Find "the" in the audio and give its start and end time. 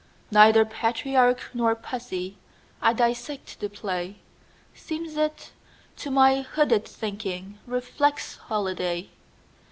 3.59-3.69